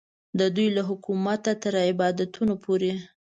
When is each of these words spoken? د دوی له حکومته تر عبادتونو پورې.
د 0.39 0.41
دوی 0.55 0.67
له 0.77 0.81
حکومته 0.89 1.51
تر 1.63 1.73
عبادتونو 1.89 2.53
پورې. 2.63 2.91